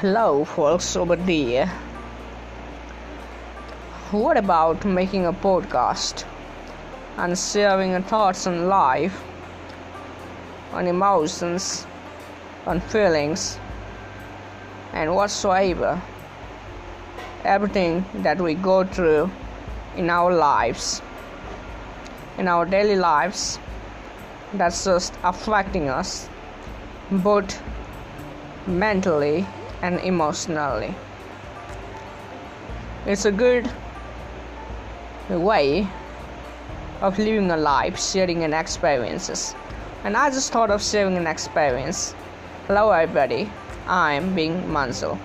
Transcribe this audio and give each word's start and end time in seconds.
Hello, 0.00 0.46
folks 0.46 0.96
over 0.96 1.14
there. 1.14 1.66
What 4.12 4.38
about 4.38 4.86
making 4.86 5.26
a 5.26 5.32
podcast 5.34 6.24
and 7.18 7.38
sharing 7.38 7.90
your 7.90 8.00
thoughts 8.00 8.46
on 8.46 8.66
life, 8.66 9.22
on 10.72 10.86
emotions, 10.86 11.86
on 12.64 12.80
feelings, 12.80 13.58
and 14.94 15.14
whatsoever? 15.14 16.00
Everything 17.44 18.02
that 18.22 18.40
we 18.40 18.54
go 18.54 18.84
through 18.84 19.30
in 19.98 20.08
our 20.08 20.32
lives, 20.32 21.02
in 22.38 22.48
our 22.48 22.64
daily 22.64 22.96
lives, 22.96 23.58
that's 24.54 24.82
just 24.82 25.12
affecting 25.22 25.90
us 25.90 26.26
both 27.10 27.62
mentally 28.66 29.44
and 29.82 30.00
emotionally. 30.00 30.94
It's 33.06 33.24
a 33.24 33.32
good 33.32 33.70
way 35.28 35.86
of 37.00 37.18
living 37.18 37.50
a 37.50 37.56
life, 37.56 37.98
sharing 38.00 38.44
an 38.44 38.52
experiences. 38.52 39.54
And 40.04 40.16
I 40.16 40.30
just 40.30 40.52
thought 40.52 40.70
of 40.70 40.82
sharing 40.82 41.16
an 41.16 41.26
experience. 41.26 42.14
Hello 42.66 42.90
everybody, 42.90 43.50
I'm 43.86 44.34
Bing 44.34 44.62
Manzo. 44.64 45.18